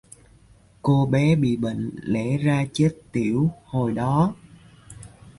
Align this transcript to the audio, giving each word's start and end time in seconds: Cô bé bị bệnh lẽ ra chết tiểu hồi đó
Cô 0.81 1.05
bé 1.11 1.35
bị 1.35 1.57
bệnh 1.57 1.95
lẽ 2.03 2.37
ra 2.37 2.65
chết 2.73 2.91
tiểu 3.11 3.49
hồi 3.65 3.91
đó 3.91 4.35